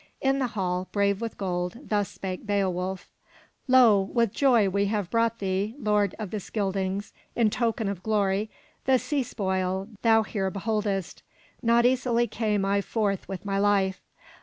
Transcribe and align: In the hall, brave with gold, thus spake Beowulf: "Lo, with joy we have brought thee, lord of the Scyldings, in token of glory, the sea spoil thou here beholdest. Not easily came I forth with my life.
In 0.19 0.39
the 0.39 0.47
hall, 0.57 0.87
brave 0.91 1.21
with 1.21 1.37
gold, 1.37 1.77
thus 1.89 2.09
spake 2.09 2.43
Beowulf: 2.47 3.07
"Lo, 3.67 4.01
with 4.01 4.33
joy 4.33 4.67
we 4.67 4.85
have 4.87 5.11
brought 5.11 5.37
thee, 5.37 5.75
lord 5.77 6.15
of 6.17 6.31
the 6.31 6.39
Scyldings, 6.39 7.13
in 7.35 7.51
token 7.51 7.87
of 7.87 8.01
glory, 8.01 8.49
the 8.85 8.97
sea 8.97 9.21
spoil 9.21 9.89
thou 10.01 10.23
here 10.23 10.49
beholdest. 10.49 11.21
Not 11.61 11.85
easily 11.85 12.25
came 12.25 12.65
I 12.65 12.81
forth 12.81 13.27
with 13.27 13.45
my 13.45 13.59
life. 13.59 14.01